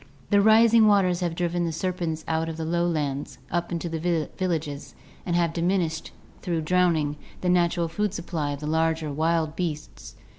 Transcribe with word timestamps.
The 0.31 0.41
rising 0.41 0.87
waters 0.87 1.19
have 1.19 1.35
driven 1.35 1.63
the 1.63 1.71
ser 1.71 1.93
pents 1.93 2.25
out 2.27 2.49
of 2.49 2.57
the 2.57 2.65
lowlands, 2.65 3.37
up 3.51 3.71
into 3.71 3.87
the 3.87 4.27
villages, 4.35 4.95
and 5.27 5.35
have 5.35 5.53
diminished, 5.53 6.09
through 6.41 6.61
drowning, 6.61 7.17
the 7.41 7.49
natural 7.49 7.87
food 7.87 8.11
supply 8.11 8.49
of 8.53 8.61
the 8.61 8.65
larger 8.65 9.13
wild 9.13 9.55
beasts. 9.55 10.15